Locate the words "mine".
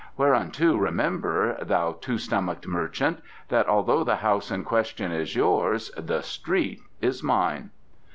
7.21-7.69